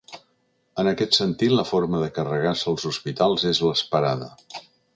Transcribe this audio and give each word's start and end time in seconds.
En 0.83 0.87
aquest 0.91 1.17
sentit 1.17 1.53
la 1.59 1.65
forma 1.73 2.01
de 2.05 2.09
carregar-se 2.15 2.67
els 2.73 2.89
hospitals 2.93 3.47
és 3.53 3.63
l'esperada. 3.69 4.31